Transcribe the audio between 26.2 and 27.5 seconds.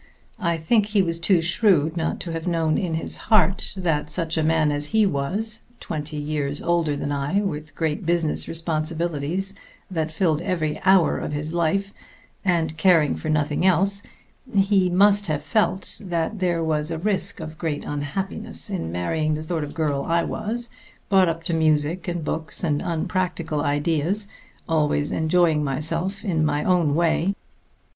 in my own way.